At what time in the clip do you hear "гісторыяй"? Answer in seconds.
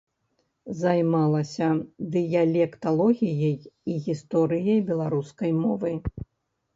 4.07-4.79